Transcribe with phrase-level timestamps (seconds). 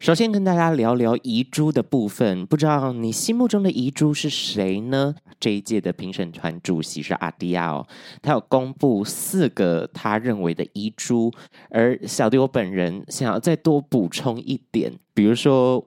[0.00, 5.14] 首先跟大家聊聊遗珠的部分，不知道你心目中的遗珠是谁呢？
[5.38, 7.86] 这一届的评审团主席是阿迪亚哦，
[8.22, 11.30] 他有公布四个他认为的遗珠，
[11.68, 15.86] 而小弟我本人想要再多补充一点，比如说，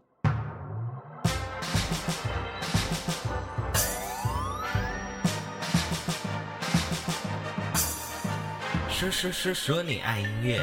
[8.89, 10.61] 说说说说你爱音乐。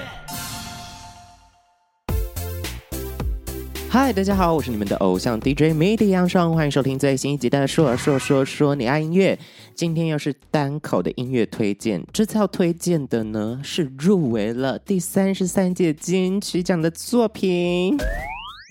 [3.93, 9.37] 嗨，大家好，我是你们的偶像 DJ MIDI 杨双，欢迎收听最新一集的说说说说你爱音乐。
[9.75, 17.99] 今天又是单口的音乐推荐，这次要推荐的呢是入围了第三十三届金曲奖的作品。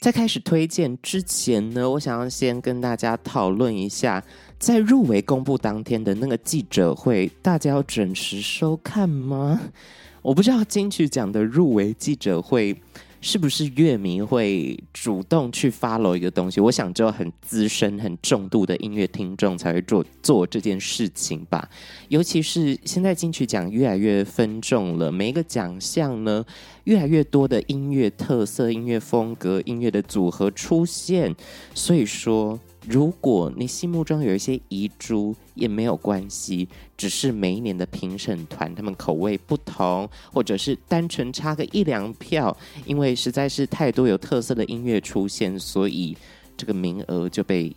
[0.01, 4.23] 在开始推荐之前呢，我想要先跟大家讨论一下，
[4.57, 9.59] 在入围公布当天的那个记者会，大家要准时收看吗？
[10.21, 12.73] 我不知道金曲奖的入围记者会。
[13.21, 16.61] 是不是乐迷会主动去 follow 一个东西？
[16.61, 21.69] 我想只有很资深、很重度的音乐听众才会做做这件事情吧。
[22.07, 26.45] 尤其是现在金曲奖越来越分众了，每一个奖项呢，
[26.85, 31.35] 越来越多的音乐特色、音乐风格、音乐的组合出现，
[31.73, 32.59] 所以说。
[32.87, 46.17] 如果你心目中有一些遗珠，也没有关系，只是每一年的评审团他们口味不同，或者是单纯差个一两票，因为实在是太多有特色的音乐出现，所以
[46.55, 47.75] 这个名额就被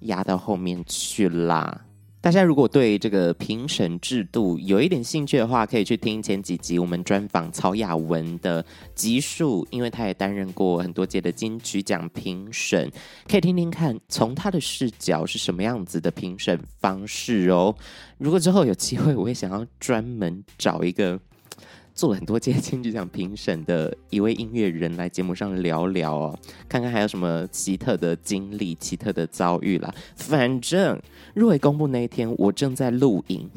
[0.00, 1.84] 压到后面去啦。
[2.24, 12.90] 大家如果对这个评审制度有一点兴趣的话，可以去听前几集我们专访曹雅文的集数，因为他也担任过很多届的金曲奖评审，
[13.28, 17.76] 可以听听看从他的视角是什么样子的评审方式哦。
[18.16, 21.20] 如果之后有机会，我也想要专门找一个。
[21.94, 29.94] 做了很多届金曲奖评审的一位音乐人来节目上聊聊哦，看看还有什么奇特的经历、奇特的遭遇啦。
[30.16, 31.00] 反正
[31.34, 33.48] 入围公布那一天，我正在录影，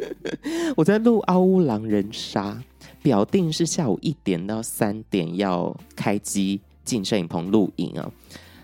[0.76, 2.62] 我在录《嗷呜狼人杀》，
[3.02, 8.12] 表定是下午一点到三点要开机进摄影棚录影啊，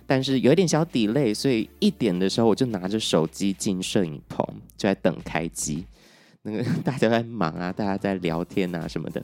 [0.07, 4.47] 但是有一点小 delay，所以一点的时候我就拿着手机进摄影棚，
[4.77, 5.87] 就在等开机。
[6.47, 9.21] 那个 大家在忙啊，大家在聊天啊什么的，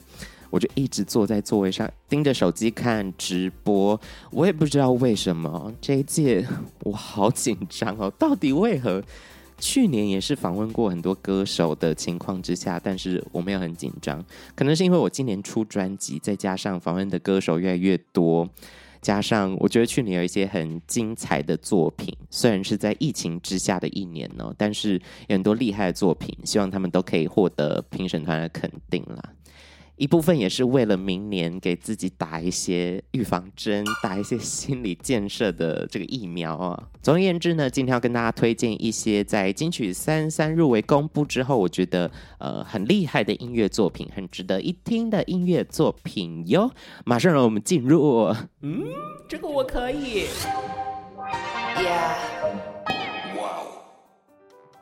[0.49, 3.99] 我就一直坐在座位上盯着手机看直播。
[4.31, 6.45] 我也不知道为什么这一届
[6.81, 9.01] 我好紧张哦，到底为何？
[9.59, 14.21] 去年也是访问过很多歌手的情况之下，但是我没有很紧张，
[14.55, 18.49] 可能是因为我今年出专辑，再加上访问的歌手越来越多。
[19.03, 24.93] 加上，我觉得去年有一些很精彩的作品，虽然是在疫情之下的一年呢，但是
[25.27, 29.21] 有很多厉害的作品，希望他们都可以获得评审团的肯定啦。
[29.95, 36.89] 一部分也是为了明年给自己打一些预防针，打一些心理建设的这个疫苗啊。
[37.01, 42.09] 总而言之呢，今天要跟大家推荐一些在金曲三三入围公布之后，我觉得
[42.39, 46.71] 呃很厉害的音乐作品，很值得一听的音乐作品哟。
[47.05, 48.83] 马上让我们进入，嗯，
[49.29, 50.25] 这个我可以。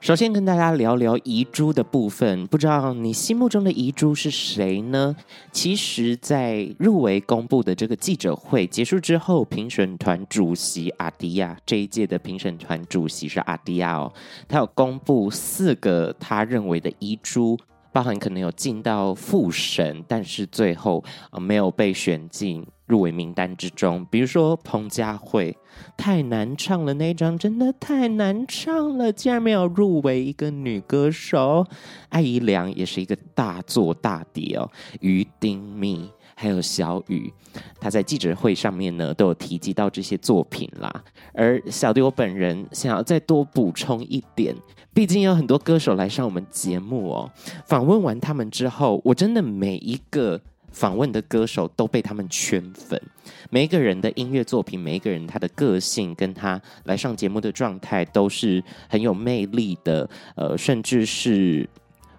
[0.01, 5.15] 首先跟大家聊聊遗珠的部分，不知道你心目中的遗珠是谁呢？
[5.51, 14.11] 其实，在入围公布的这个记者会结束之后，评审团主席阿迪亚这一届的评审团主席是阿迪亚哦，
[14.47, 17.55] 他有公布四个他认为的遗珠。
[17.93, 24.05] 包含可能有进到复审，但是最后呃没有被选进入围名单之中。
[24.11, 25.57] 比如说彭佳慧，
[25.95, 31.65] 太难唱了，那一张真的太难唱了，竟然没有入围一个女歌手。
[32.09, 34.69] 艾怡良也是一个大作大碟哦，
[34.99, 36.09] 于丁密。
[36.33, 37.31] 还有小雨，
[37.79, 40.91] 他在记者会上面呢都有提及到这些作品啦。
[41.33, 44.55] 而小弟我本人想要再多补充一点，
[44.91, 47.29] 毕竟有很多歌手来上我们节目哦。
[47.67, 53.01] 访问完他们之后，我真的每一个访问的歌手都被他们圈粉。
[53.49, 61.69] 每一个人的音乐作品，每一个人他的个性跟他来上节目的状态都是很有魅力的，呃，甚至是。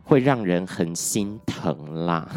[0.05, 2.29] 会让人很心疼啦，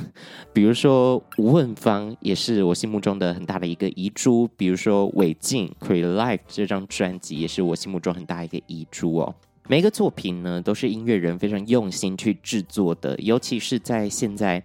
[0.53, 9.35] 比如说吴汶芳也是我心目中的很大的一个遗珠，比如说韦静《Create Life》这张专辑也是我心目中很大一个遗珠哦。
[9.67, 14.63] 每一个作品呢，都是音乐人非常用心去制作的，尤其是在现在。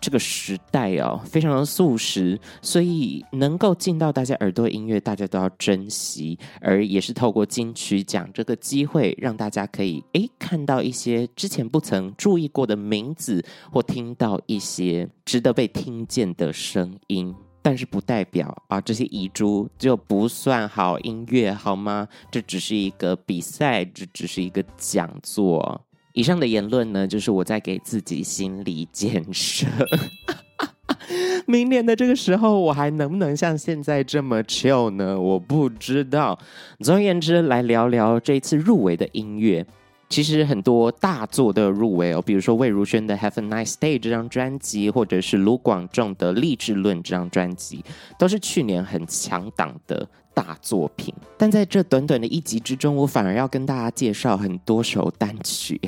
[0.00, 6.38] 这个时代哦，非常的速食，所以能够进到大家耳朵的音乐，大家都要珍惜。
[6.60, 13.42] 而也是透过金曲奖这个机会，让大家可以诶看到一些之前不曾注意过的名字，
[13.72, 17.34] 或听到一些值得被听见的声音。
[17.64, 22.06] 但是不代表啊这些遗珠就不算好音乐，好吗？
[22.30, 25.80] 这只是一个比赛，这只是一个讲座。
[26.12, 29.66] 以上的言论呢，就是我在给自己心理建设。
[31.48, 35.18] 明年的这个时候，我还能不能像现在这么 chill 呢？
[35.18, 36.38] 我不知道。
[36.80, 39.66] 总而言之，来聊聊这次入围的音乐。
[40.08, 47.84] 其实很多大作的入围哦，比如说魏如萱的《Have a Nice Day》这张专辑，或者是卢广仲的《励志论》这张专辑，
[48.18, 50.08] 都是去年很强档的。
[50.34, 55.80] 大作品，但在这短短的一集之中，我反而要跟大家介绍很多首单曲，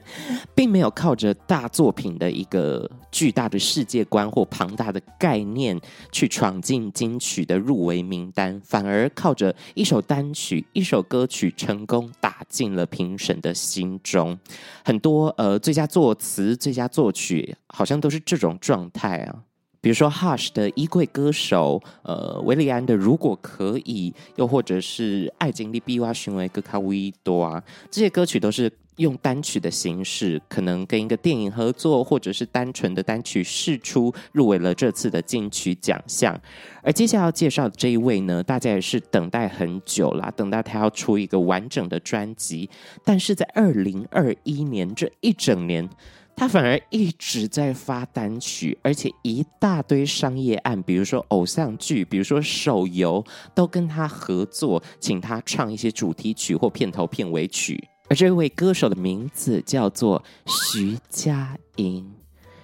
[0.54, 5.80] 并没有靠着大作品的一个巨大的世界观或庞大的概念
[6.12, 14.38] 去闯进金曲的入围名单，反而靠着一首单曲、一首歌曲成功打进了评审的心中。
[14.84, 19.42] 很多呃，最佳作词、最佳作曲，好像都是这种状态啊。
[19.84, 36.34] 比如说 Hush 的衣柜歌手，呃，韦礼安的如果可以，又或者是爱情里比我想的更卡为多啊，这些歌曲都是用单曲的形式，可能跟一个电影合作，或者是单纯的单曲试出，入围了这次的金曲奖项。
[36.82, 42.70] 而接下来要介绍的这一位呢，大家也是等待很久啦，等待他要出一个完整的专辑，
[43.04, 45.86] 但是在二零二一年这一整年。
[46.36, 57.88] 他反而一直在发单曲，而且一大堆商业案，比如说偶像剧，比如说手游，都跟他合作，请他唱一些主题曲或片头片尾曲。
[58.10, 60.22] 而这位歌手的名字叫做
[60.68, 62.04] 徐佳莹，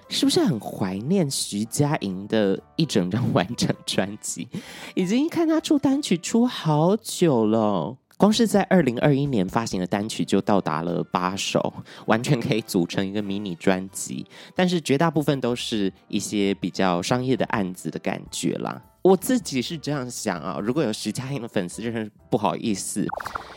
[0.08, 4.46] 是不是很怀念徐佳莹的一整张完整专辑？
[4.94, 7.96] 已经看他出单曲出好久了。
[8.20, 11.72] 光是在二零二一年发行的单曲就到达了八首，
[12.05, 14.26] 完全可以组成一个迷你专辑。
[14.55, 18.82] 但是绝大部分都是一些比较商业的案子的感觉啦。
[19.02, 23.06] 我自己是这样想啊，如果有徐佳莹的粉丝，真是不好意思。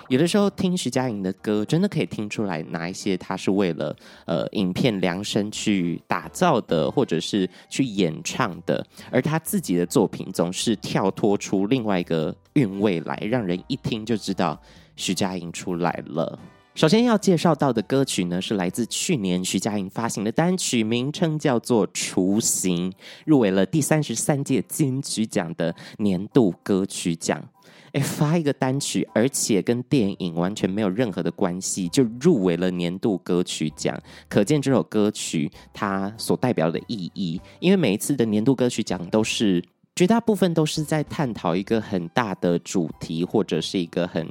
[0.10, 3.95] 有的时候听徐佳莹的歌，真的可以听出来哪一些她是为了
[4.25, 8.86] 呃影片量身去打造的，或者是去演唱的。
[9.12, 14.57] 而她自己的作品总是跳脱出另外一个韵味来，让人一听就知道
[14.95, 16.40] 徐佳莹出来了。
[16.75, 22.89] 首先要介绍到的歌曲呢，是来自去年徐佳莹发行的单曲，名称叫做《雏形》，
[23.25, 27.47] 入围了第三十三届金曲奖的年度歌曲奖。
[27.91, 33.95] 诶，发一个单曲，而且跟电影完全没有任何的关系，就入围了年度歌曲奖，
[34.27, 37.39] 可见这首歌曲它所代表的意义。
[37.59, 39.63] 因为每一次的年度歌曲奖都是
[39.95, 44.27] 绝大部分都是在探讨一个很大的主题，或者是一个很。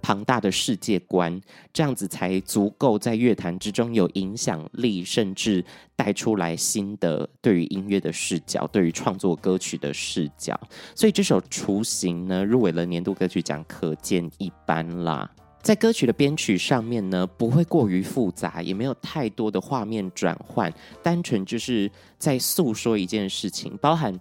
[0.00, 1.40] 庞大的世界观，
[1.72, 5.64] 这样子才足够在乐坛之中有影响力，甚至
[5.96, 10.58] 带出来新的对于音乐的视角，对于创作歌曲的视角。
[10.94, 15.30] 所以这首《雏形》呢，入围了年度歌曲奖，可见一斑啦。
[15.60, 20.72] 在歌曲的编曲上面呢，不会过于复杂，也没有太多的画面转换，
[21.02, 24.18] 单纯就是在诉说一件事情，包含。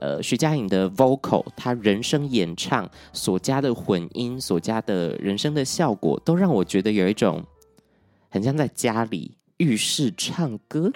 [0.00, 7.44] 呃，徐佳莹的 vocal，她人声演唱所加的混音，所加的人声的效果，都让我觉得有一种
[8.30, 10.90] 很像在家里浴室唱歌，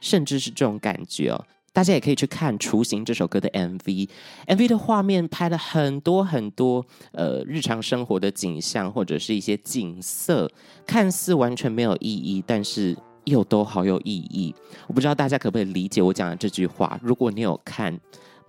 [0.00, 1.46] 甚至是这种感觉哦。
[1.72, 10.50] 大家也可以去看《雏形》这首歌的 MV，MV 的画面拍了很多很多呃日常生活的景象，或者是一些景色，
[10.84, 12.96] 看似完全没有意义，但是
[13.26, 14.52] 又都好有意义。
[14.88, 16.98] 我不知道大家可不可以理解我讲的这句话？
[17.00, 17.96] 如果你有看。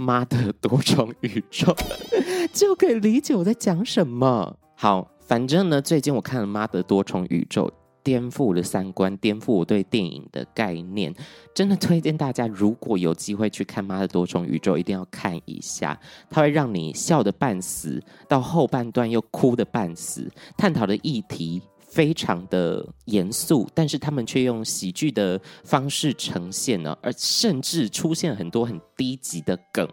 [0.02, 1.76] 妈的多重宇宙，
[2.52, 4.58] 就可以理解我在讲什么。
[4.76, 7.68] 好，反正呢，最近我看了《妈的多重宇宙》，
[8.04, 11.14] 颠覆了三观，颠覆我对电影的概念。
[11.54, 16.00] 真的推荐大家，如果有机会去看《妈的多重宇宙》，一定要看一下，
[16.32, 20.28] 它会让你笑得半死，到后半段又哭得半死，
[20.58, 21.62] 探讨的议题。
[21.92, 29.86] 非常的严肃，但是他们却用喜剧的方式呈现呢，而甚至出现很多很低级的梗，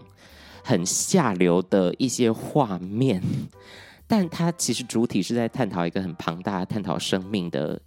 [0.62, 3.20] 很下流的一些画面。
[4.06, 7.78] 但它其实主体是在探讨一个很庞大的探讨生命的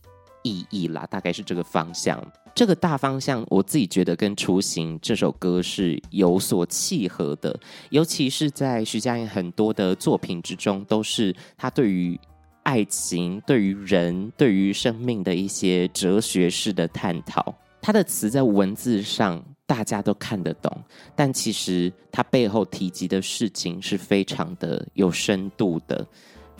[0.43, 2.21] 意义啦，大概是这个方向。
[2.53, 7.57] 这个大方向，我自己觉得跟《雏形》这首歌是有所契合的，
[7.91, 12.19] 尤其是在徐佳莹很多的作品之中，都是她对于。
[12.63, 20.71] 爱情对于人、对于生命的一些哲学式的探讨，他的词在文字上大家都看得懂，
[21.15, 26.05] 但其实他背后提及的事情是非常的有深度的。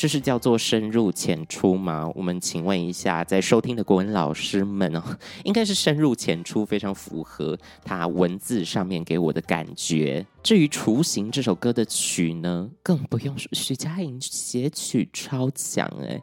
[0.02, 2.12] 这是叫做深入浅出吗？
[2.16, 5.04] 我们请问一下，在收听的国文老师们哦，
[5.44, 7.56] 应该是深入浅出，非常符合
[7.86, 10.26] 他文字上面给我的感觉。
[10.42, 16.20] 至于《雏形》这首歌的曲呢，更不用说，徐佳莹写曲超强哎。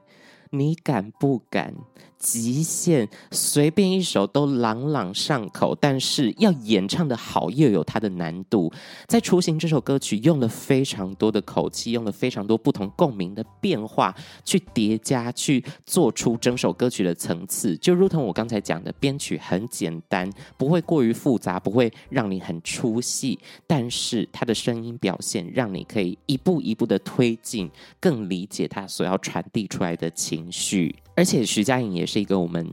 [0.51, 1.75] 你敢不敢？
[2.19, 8.73] 极限随便一首都朗朗上口，但是要演唱的好又有它的难度。
[9.07, 14.13] 在《雏形》这首歌曲用了非常多的口气，用了非常多不同共鸣的变化
[14.45, 17.77] 去叠加，去做出整首歌曲的层次。
[17.77, 30.95] 就如同我刚才讲的，编曲很简单，不会过于复杂，不会让你很出戏，但是它的声音表现让你可以一步一步的推进，更理解它所要传递出来的情情绪。
[31.17, 32.73] 而且徐佳莹也是一个我们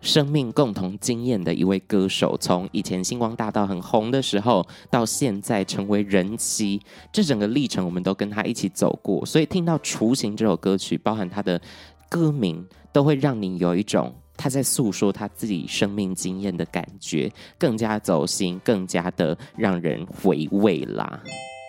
[0.00, 6.80] 生命共同经验的一位歌手，从以前星光大道很红的时候，到现在成为人妻，
[7.12, 9.24] 这整个历程我们都跟他一起走过。
[9.24, 11.60] 所以听到《雏形》这首歌曲，包含他的
[12.08, 21.22] 歌名，都会让你有一种他在诉说他自己生命经验的感觉，更加走心，更加的让人回味啦。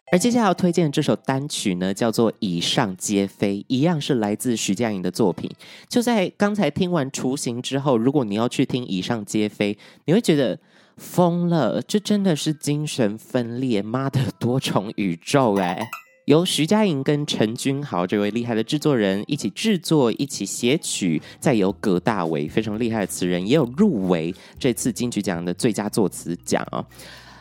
[0.09, 5.51] 而接下来要推荐的这首单曲呢，叫做《以上皆非》，一样是来自徐佳莹的作品。
[5.89, 9.73] 就在刚才听完《雏形》之后，如果你要去听《以上皆非》，
[10.05, 10.57] 你会觉得
[10.95, 15.89] 疯了，这真的是精神分裂，妈的多重宇宙哎！
[16.23, 26.85] 由徐佳莹跟陈君豪这位厉害的制作人一起制作，一起写曲，再由葛大为非常厉害的词人也有入围这次金曲奖的最佳作词奖啊。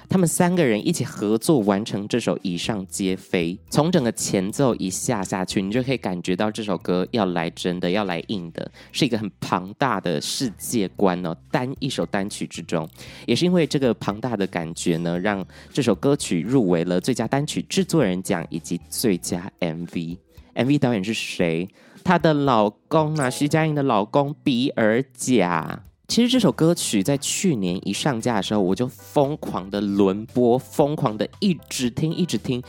[0.09, 11.37] 他们三个人一起合作完成这首《以上皆非》，从整个前奏一下下去，你就可以感觉到这首歌要来真的，要来硬的，是一个很庞大的世界观哦。
[11.51, 12.89] 单一首单曲之中，
[13.27, 20.17] 也是因为这个庞大的感觉呢，让这首歌曲入围了最佳单曲制作人奖以及最佳 MV。
[20.55, 21.69] MV 导演是谁？
[22.05, 25.83] 她的老公啊，徐佳莹的老公比尔贾。
[26.09, 32.63] 其实这首歌曲在去年一上架的时候，我就疯狂的轮播，疯狂的一直听，一直听。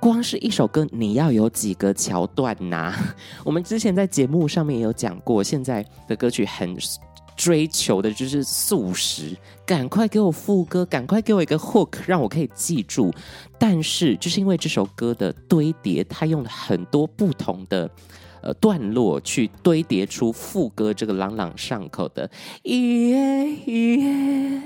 [0.00, 2.94] 光是一首歌，你要有几个桥段呐、
[3.44, 6.76] 我们之前在节目上面也有讲过，现在的歌曲很
[7.36, 13.12] 追求的就是速食，赶快给我副歌，赶快给我一个 hook，让我可以记住。
[13.58, 17.90] 但是就是因为这首歌的堆叠，它用了很多不同的。
[18.42, 22.30] 呃，段落去堆叠出副歌这个朗朗上口的
[22.62, 24.62] “一夜一夜，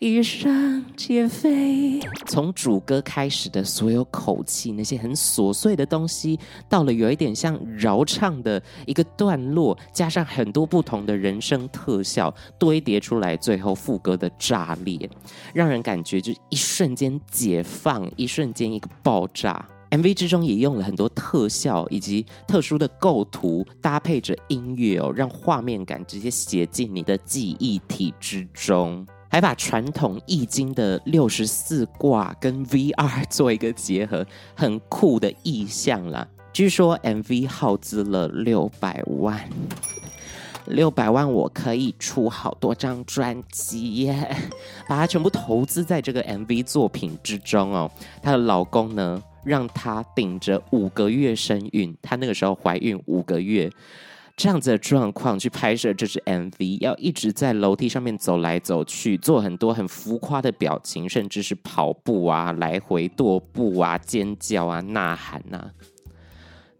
[0.00, 6.38] 以上皆非”，从主歌开始的所有口气，那些很琐碎的东西，
[6.68, 15.08] 到了有一点像饶唱的一个段落，加上很多不同的人声特效堆叠出来，最后副歌的炸裂，
[15.54, 19.64] 让人感觉就一瞬间解放，一瞬间一个爆炸。
[19.92, 36.26] MV 之中也用了很多特效以及特殊的构图，搭配着音乐哦，让画面感直接写进你的记忆体之中，还把传统易经的六十四卦跟 VR 做一个结合，很酷的意象啦。
[36.54, 39.46] 据说 MV 耗资了六百万，
[40.68, 44.34] 六百万我可以出好多张专辑耶！
[44.88, 47.90] 把它全部投资在这个 MV 作品之中哦。
[48.22, 49.22] 她的老公呢？
[49.44, 53.70] 让她顶着五个月身孕，她那个时候怀孕五个月，
[54.36, 65.70] 这样子的状况去拍摄这支 MV，要一直在楼梯上面走来走去，做很多很浮夸的表情，甚至是跑步啊、来回踱步啊、尖叫啊、呐喊呐、啊，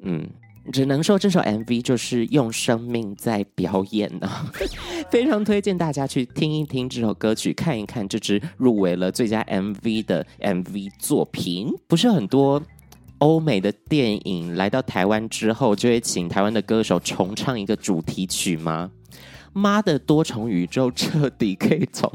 [0.00, 0.28] 嗯。
[0.70, 4.30] 只能说这首 MV 就是用生命在表演呢，
[5.10, 11.68] 非常推荐大家去听一听这首歌曲，看一看这支入围了最佳 MV 的 MV 作品。
[11.88, 12.62] 不是很多
[13.18, 18.90] 欧美的电影来到台湾之后，就会请台湾的歌手重唱一个主题曲吗？
[19.52, 22.10] 妈的多重宇宙彻底可以从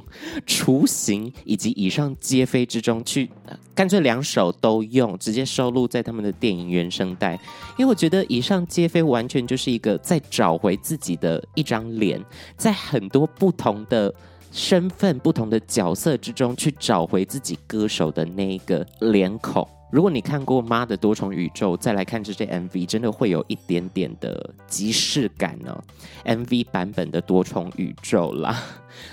[0.45, 3.29] 雏形以及以上皆非之中去，
[3.75, 7.33] 干脆两首都用，直接收录在他们的电影原声带。
[7.77, 12.23] 因为我觉得以上皆非完全就是一个在找回自己的一张脸，
[12.55, 14.13] 在很多不同的
[14.51, 19.67] 身份、不同的角色之中去找回自己歌手的那一个脸孔。
[19.89, 25.79] 如果你看过《妈的多重宇宙》，再来看这些 MV，真的会有一点点的即视感呢、哦。
[26.25, 28.61] MV 版本的多重宇宙啦，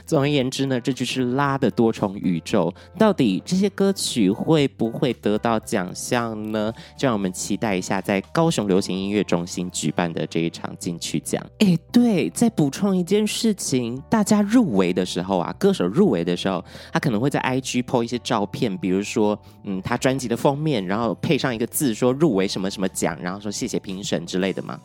[0.06, 2.72] 总而言之呢，这就是拉的多重宇宙。
[2.98, 6.72] 到底这些歌曲会不会得到奖项呢？
[6.96, 11.44] 就让我们期待一下，在高雄流行音乐中心举办的这一场金曲奖。
[11.58, 24.78] 哎，对，再补充一件事情，大家入围的时候啊，歌手入围的时候，他可能会在 IG po 一些照片，比如说，嗯，他专辑的封面，然后配上一个字说入围什么什么奖，然后说谢谢评审之类的嘛。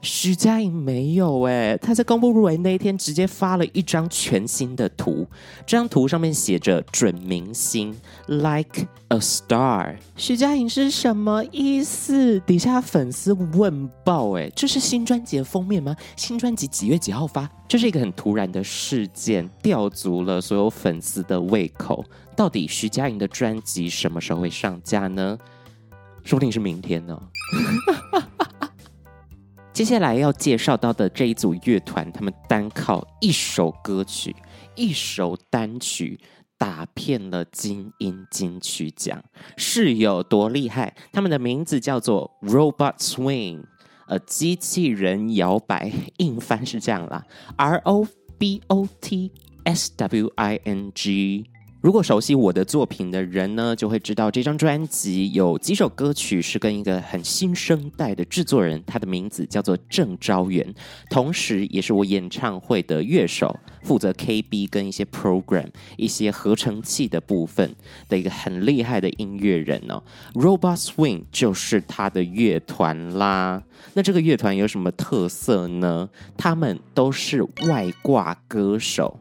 [0.00, 5.26] 徐佳莹没有哎，她在公布入围那一天直接发了一张全新的图，
[5.66, 7.94] 这张图上面写着“准明星
[8.28, 9.96] ”，like a star。
[10.16, 12.38] 徐佳莹是什么意思？
[12.40, 15.96] 底下粉丝问爆哎，这是新专辑的封面吗？
[16.16, 17.50] 新专辑几月几号发？
[17.66, 22.04] 这是一个很突然的事件，吊足了所有粉丝的胃口。
[22.36, 25.36] 到底徐佳莹的专辑什么时候会上架呢？
[26.22, 27.20] 说不定是明天呢。
[29.78, 34.34] 接下来要介绍到的这一组乐团，他们单靠一首歌曲、
[34.74, 36.18] 一首单曲，
[36.58, 39.22] 打遍了金音金曲奖，
[39.56, 40.92] 是有多厉害？
[41.12, 43.62] 他们的名字叫做 Robot Swing，
[44.08, 47.24] 呃，机器人摇摆，硬翻是这样啦
[47.56, 48.04] ，R O
[48.36, 49.30] B O T
[49.62, 51.44] S W I N G。
[51.80, 60.74] 如果熟悉我的作品的人呢，就会知道这张专辑有几首歌曲是跟一个很新生代的制作人，他的名字叫做郑昭元，
[61.08, 67.72] 同时也是我演唱会的乐手，负责 KB 跟一些 program、一些合成器的部分
[68.08, 70.02] 的一个很厉害的音乐人哦。
[70.34, 73.62] Robot Swing 就是他的乐团啦。
[73.94, 76.08] 那这个乐团有什么特色呢？
[76.36, 79.20] 他们都是外挂歌手。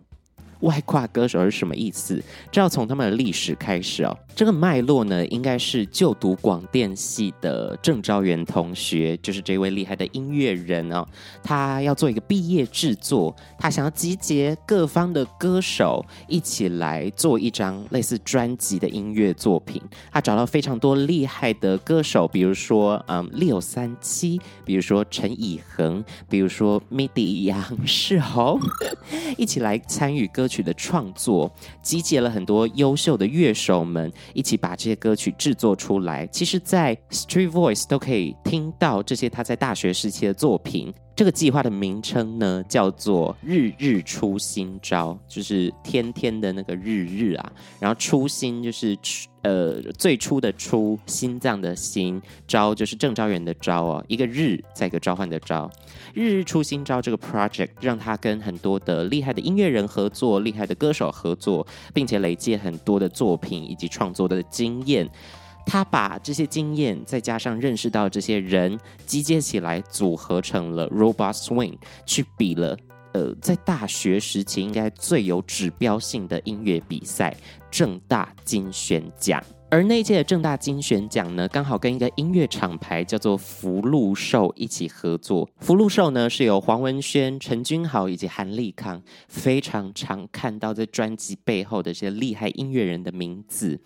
[0.61, 2.21] 外挂歌手是什么意思？
[2.51, 4.17] 这要从他们的历史开始哦。
[4.35, 11.05] 这个脉络呢，应该是就读广电系的郑昭元同学，就是这位厉害的音乐人哦。
[11.41, 19.81] 他要做一个毕业制作，他想要集结各方的歌手一起来做一张类似专辑的音乐作品。
[20.11, 28.59] 他找到非常多厉害的歌手，比如说嗯六三七，比如说陈以恒，比如说 MIDI 杨世宏，
[29.35, 31.51] 一起来参与歌曲的创作，
[31.82, 36.25] 集结了很多优秀的乐手们，一起把这些歌曲制作出来。
[36.27, 40.94] 其实，在 Street Voice 都可以听到这些他在大学时期的作品。
[41.17, 47.51] 这个计划的名称呢，叫做“日日出新招”，就是天天的那个日日啊。
[47.79, 48.95] 然后“初心”就是
[49.41, 55.67] 呃最初的“初”，心脏的“心”，招就是郑昭元的“招”哦，一个日再一个召唤的“招”。
[56.13, 61.65] 日日出新招这个 project 让他跟很多的厉害的音乐人合作，厉害的歌手合作，
[61.96, 65.09] 并且累积很多的作品以及创作的经验。
[65.70, 72.77] 他把这些经验再加上认识到这些人，集结起来组合成了 Robot Swing，去比了，
[73.12, 77.36] 呃，在大学时期应该最有指标性的音乐比赛——
[77.70, 79.44] 正大金选奖。
[79.70, 85.48] 而那届的正大金选奖呢，刚好跟一个音乐厂牌叫做福禄寿一起合作。
[85.60, 93.77] 福禄寿呢是由黄文轩、陈君豪以及韩立康非常常看到在专辑背后的这些厉害音乐人的名字，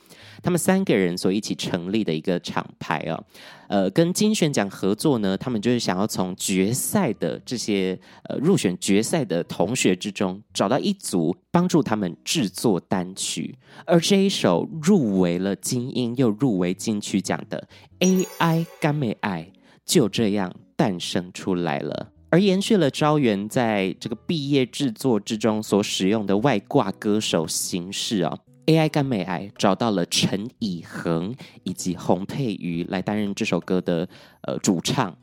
[0.44, 3.24] 他们三个人所一起成立的一个厂牌哦。
[3.67, 7.98] 呃，跟金选奖合作呢，他们就是想要从决赛的这些
[8.30, 13.58] 呃入选决赛的同学之中找到一组，帮助他们制作单曲。
[13.86, 17.65] 而这一首入围了金音又入围金曲奖的
[18.38, 19.49] 《AI 甘美爱》，
[19.86, 22.12] 就这样诞生出来了。
[22.29, 28.39] 而延续了招元在这个毕业制作之中所使用的外挂歌手形式啊、哦。
[28.65, 34.10] AI 甘美爱找到了陈以恒以及洪佩瑜来担任这首歌的
[34.41, 35.17] 呃主唱。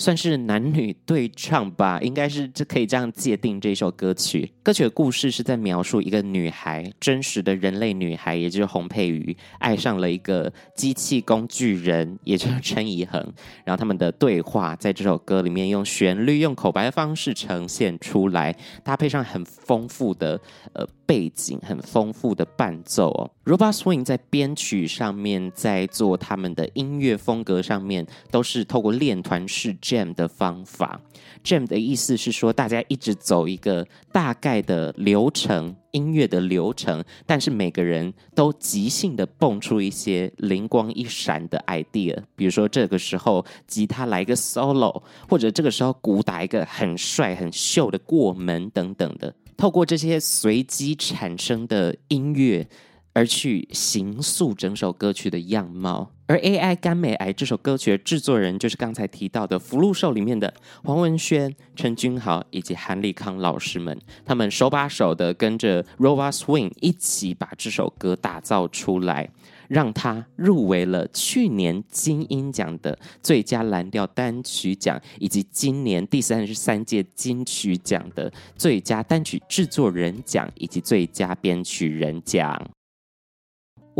[0.00, 4.50] 算是男女对唱吧，应该是这可以这样界定这首歌曲。
[4.62, 13.20] 歌曲的故事是在描述一个女孩，真实的人类女孩，也就是洪佩瑜，爱上了一个机器工具人，也就是陈怡恒。
[13.62, 20.40] 然后他们的对话在这首歌里面用旋律、用口白的方式呈现出来，搭配上很丰富的
[20.72, 23.30] 呃背景，很丰富的伴奏哦。
[23.44, 29.76] Robot Swing 在编曲上面，在做他们的音乐风格上面，都是透过练团式。
[29.90, 31.00] Jam 的方法
[31.42, 52.68] ，Jam 的意思是说，大家一直走一个大概的流程，音乐的流程，但是每个人都即兴的蹦出一些灵光一闪的 idea，比如说这个时候吉他来个 solo，或者这个时候鼓打一个很帅很秀的过门等等的，透过这些随机产生的音乐
[53.12, 56.12] 而去形塑整首歌曲的样貌。
[56.30, 69.28] 而《AI 甘美癌》这首歌曲的制作人就是刚才提到的《福禄寿》里面的黄文轩、陈君豪以及韩立康老师们，他们手把手的跟着 Robot Swing 一起把这首歌打造出来，
[69.66, 82.70] 让他入围了去年金音奖的最佳蓝调单曲奖，以及今年第三十三届金曲奖的最佳单曲制作人奖以及最佳编曲人奖。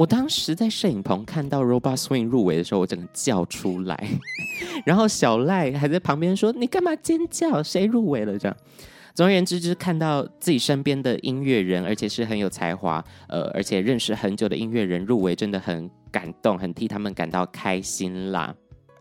[0.00, 4.02] 我当时在摄影棚看到 Robot Swing 入围的时候，我整个叫出来，
[4.86, 7.62] 然后小赖还在旁边说：“你干嘛尖叫？
[7.62, 8.56] 谁入围了？”这样，
[9.14, 18.54] 总而言之，就是看到自己身边的音乐人，而且是很有才华，呃，而且认识很久的音乐人入围，真的很感动，很替他们感到开心啦。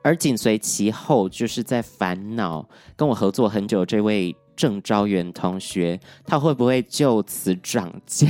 [0.04, 8.28] 而紧随其后，就是在烦恼跟我合作很久这位郑昭元同学，他会不会就此涨价？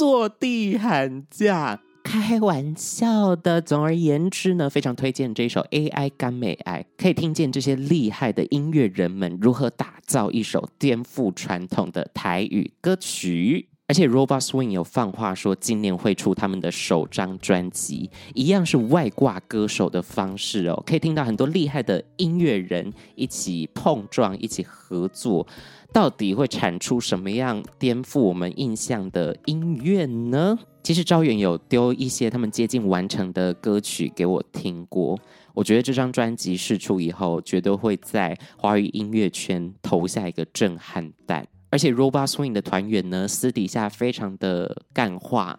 [0.00, 3.60] 坐地喊价，开玩笑的。
[3.60, 13.68] 总而言之呢，非常推荐这首《AI 甘美爱》，可以听见这些厉害的音乐人们如何打造一首颠覆传统的台语歌曲。
[13.88, 25.46] 而且，Robot Swing 有放话说，今年会出他们的首张专辑，一样是外挂歌手的方式哦，可以听到很多厉害的音乐人一起碰撞，一起合作。
[25.92, 30.58] 到底会产出什么样颠覆我们印象的音乐呢？
[30.82, 35.18] 其实招远有丢一些他们接近完成的歌曲给我听过，
[35.52, 41.46] 我觉得这张专辑释出以后，绝对会在华语音乐圈投下一个震撼弹。
[41.70, 45.58] 而且 Robot Swing 的团员呢，私底下非常的干话，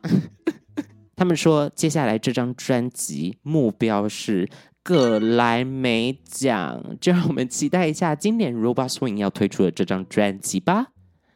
[1.15, 4.49] 他们说接下来这张专辑目标是。
[4.83, 10.87] 葛莱美奖，就让我们期待一下今年 Robot Swing 要推出的这张专辑吧。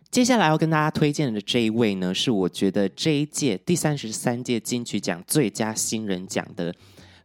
[0.09, 6.73] 接下来要跟大家推荐的这一位呢，是我觉得这一届第三十三届金曲奖最佳新人奖的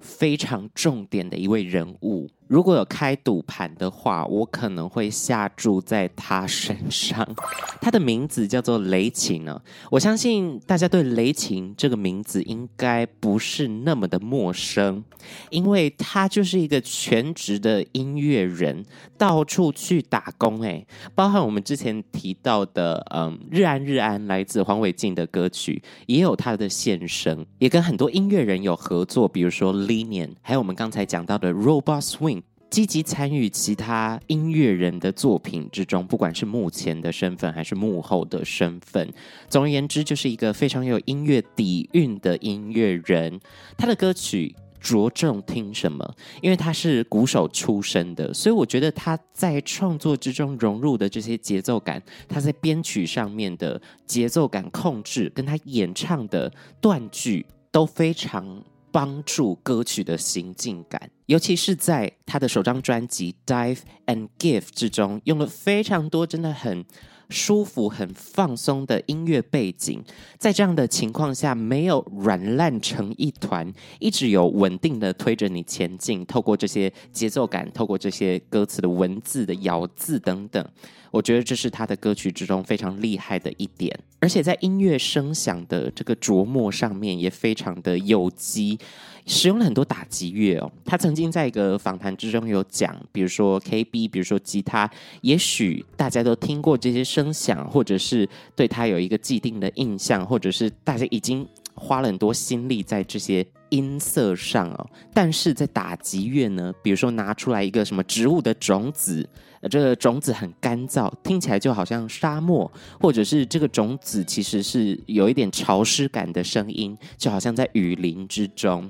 [0.00, 2.28] 非常重点的一位人物。
[2.50, 7.24] 如果有开赌盘的话，我可能会下注在他身上。
[7.80, 15.04] 他的名字叫做雷琴呢，我相信大家对雷琴这个名字应该不是那么的陌生，
[15.50, 18.84] 因为他就是一个全职的音乐人，
[19.16, 20.60] 到处去打工。
[20.62, 20.84] 哎，
[21.14, 32.39] 包含我们之前提到的，嗯，日安日安来自黄伟晋的歌曲，也有他的现身，也跟很多音乐人有合作，比如说 Linian，还有我们刚才讲到的 Robot Swing。
[32.70, 39.12] 积极参与其他音乐人的作品之中，不管是幕前的身份还是幕后的身份，
[39.48, 43.40] 总而言之，就是一个非常有音乐底蕴的音乐人。
[43.76, 46.14] 他的歌曲着重听什么？
[46.40, 58.62] 因为他是鼓手出身的，所以我觉得他在创作之中融入的这些节奏感，他在编曲上面的节奏感控制，跟他演唱的断句都非常。
[58.92, 66.85] 帮助歌曲的行进感，尤其是在他的首张专辑《Dive and Give》之中，用了非常多真的很
[67.29, 70.03] 舒服、很放松的音乐背景，
[70.37, 76.26] 在这样的情况下，没有软烂成一团，一直有稳定的推着你前进。
[76.26, 80.66] 透过这些节奏感，透过这些歌词的文字的咬字等等。
[81.11, 88.79] 我觉得这是他的歌曲之中非常厉害的一点，而且在音乐声响的这个琢磨上面也非常的有机，
[89.27, 90.70] 使用了很多打击乐哦。
[90.85, 94.88] 他曾经在一个访谈之中有讲，比如说 KB，比如说吉他，
[95.23, 101.44] 也许大家都听过这些声响，或者是对他有一个既定的印象，或者是大家已经
[101.75, 104.90] 花了很多心力在这些音色上哦。
[105.12, 109.29] 但是在打击乐呢，比如说拿出来一个什么植物的种子。
[109.68, 112.70] 这个种子很干燥，听起来就好像沙漠，
[113.01, 118.88] 或者是这个种子其实是有一点潮湿感的声音，就好像在雨林之中。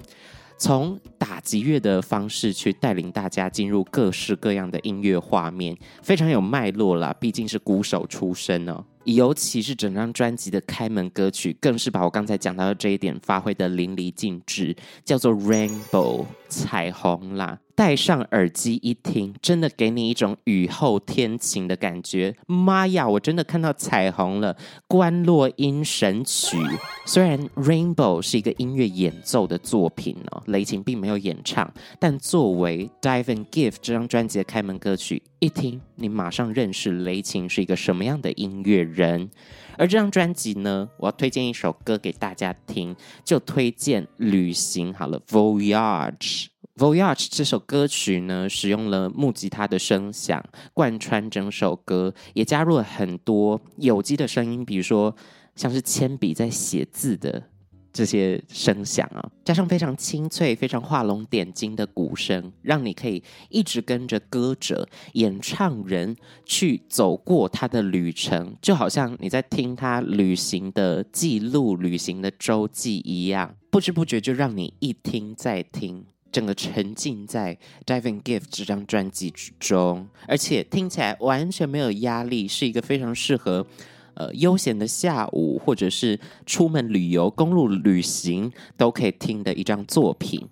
[0.57, 7.17] 从打击乐的方式去带领大家进入各式各样的音乐画面，非常有脉络啦。
[7.19, 8.85] 毕竟是鼓手出身哦。
[9.05, 17.61] 尤其是整张专辑的开门歌曲，更是把我刚才讲到的这一点发挥得淋漓尽致，叫做 Rainbow 彩虹啦。
[17.75, 22.37] 戴上耳机一听，真的给你一种雨后天晴的感觉。
[22.47, 24.55] 妈呀，我真的看到彩虹了！
[24.87, 26.59] 观落音神曲，
[27.07, 39.31] 虽然 Rainbow 是一个音乐演奏的作品哦，雷擎并没有演唱，但作为 Dive and Give 这张专辑的开门歌曲，一听你马上认识雷擎是一个什么样的音乐人。
[39.81, 46.13] 而这张专辑呢，我要推荐一首歌给大家听，就推荐《旅行》好了，《Voyage》。
[46.77, 55.17] Voyage 这首歌曲呢，使用了木吉他的声响贯穿整首歌，也加入了很多有机的声音，比如说
[55.57, 57.45] 像是铅笔在写字的
[57.93, 83.67] 这些声响啊，加上非常清脆、非常画龙点睛的鼓声，让你可以一直跟着歌者、演唱人去走过他的旅程，就好像你在听他旅行的记录、旅行的周记一样，不知不觉就让你一听再听，整个沉浸在《Dive and Give》这张专辑之中，而且听起来完全没有压力，是一个非常适合。
[84.21, 90.47] 呃，悠闲的下午，或者是出门旅游、公路旅行，都可以听的一张作品。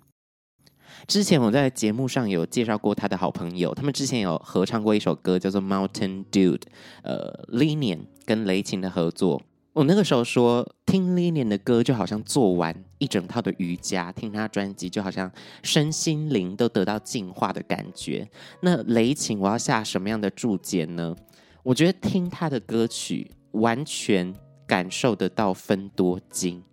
[1.05, 6.57] 之前我在节目上有介绍过他的好朋友，他们之前有合唱过一首歌，叫做《Mountain Dude》。
[7.03, 9.39] 呃，Linian 跟雷琴的合作。
[9.73, 18.27] 我那个时候说，听 Linian 的歌就好像做完一整套的瑜伽，听他专辑就好像身心灵都得到净化的感觉。
[18.61, 21.15] 那雷琴，我要下什么样的注解呢？
[21.61, 23.29] 我觉得听他的歌曲。
[23.51, 24.33] 完全
[24.67, 26.63] 感受得到分多精，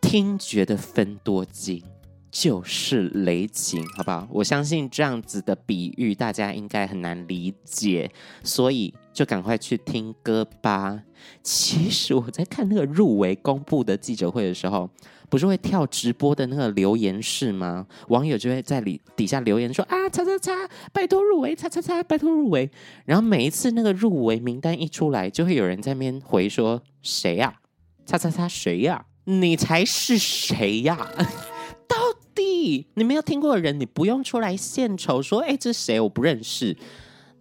[0.00, 1.82] 听觉的分多精
[2.30, 4.28] 就是雷情，好不好？
[4.30, 8.10] 我相信这样子的比喻大家应该很难理解，
[8.42, 11.02] 所以就赶快去听歌吧。
[11.42, 14.88] 其实我在看那个入围公布的记者会的时候。
[15.28, 17.86] 不是会跳直播的那个留言室吗？
[18.08, 20.52] 网友就会在里底下留言说啊，叉叉叉，
[20.92, 22.68] 拜托入围，叉叉叉，拜托入围。
[23.04, 27.54] 然后每一次那个入围名单一出来，就会有人在那边回说谁呀？
[28.04, 29.06] 叉叉叉谁呀？
[29.22, 31.08] 你才是谁呀？
[32.94, 35.98] 你没有听过的人，你不用出来献丑说，哎，这谁？
[36.00, 36.76] 我不认识。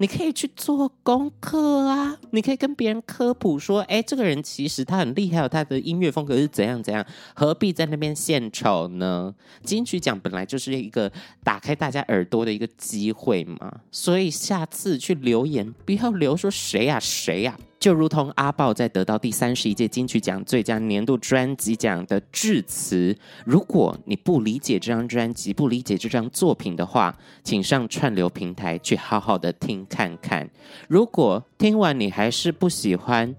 [0.02, 2.18] 你可以去做功课啊！
[2.32, 7.06] 你可以跟别人科普说：“哎，这个人其实他很厉害，他的音乐风格是怎样怎样，
[7.36, 11.12] 何必在那边献丑呢？”金曲奖本来就是一个
[11.44, 17.60] 打开大家耳朵的一个机会嘛，所以下次去留言不要留说谁呀谁呀。
[17.80, 30.50] 就如同阿豹在得到第三十一届金曲奖最佳年度专辑奖的致辞，如果你不理解这张专辑，不理解这张作品的话，请上串流平台去好好的听看看。
[30.90, 33.34] 如果听完你还是不喜欢，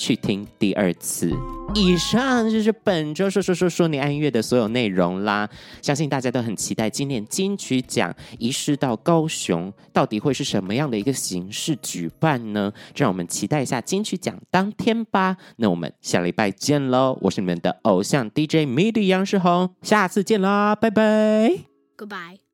[0.00, 1.30] 去听第二次。
[1.74, 5.48] 以上就是本周说说说说你爱音乐的所有内容啦。
[5.82, 12.72] 相信大家都很期待今年金曲奖移师到高雄，到底会是什么样的一个形式举办呢？
[12.94, 15.36] 就让我们期待一下金曲奖当天吧。
[15.56, 17.16] 那我们下礼拜见喽！
[17.20, 21.52] 我是你们的偶像 DJ MIDI 杨世宏，下次见啦，拜拜
[21.96, 22.49] ，Goodbye。